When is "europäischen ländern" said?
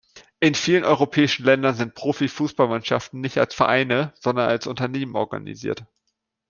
0.83-1.75